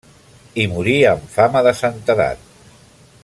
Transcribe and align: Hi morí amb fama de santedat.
Hi 0.61 0.65
morí 0.71 0.95
amb 1.09 1.29
fama 1.35 1.63
de 1.69 1.73
santedat. 1.81 2.47